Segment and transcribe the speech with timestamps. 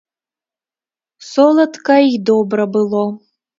[1.31, 3.07] Соладка й добра было.